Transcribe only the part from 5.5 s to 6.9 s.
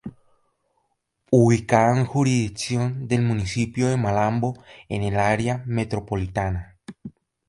Metropolitana.